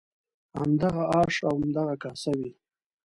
[0.57, 2.51] همدغه آش او همدغه کاسه وي.